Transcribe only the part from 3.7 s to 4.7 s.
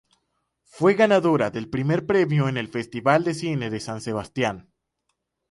San Sebastián.